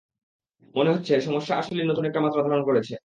মনে 0.75 0.89
হচ্ছে, 0.93 1.13
সমস্যা 1.21 1.53
আসলেই 1.57 1.87
নতুন 1.87 2.05
একটা 2.05 2.21
মাত্রা 2.21 2.41
ধারণ 2.43 2.61
করেছে! 2.65 2.93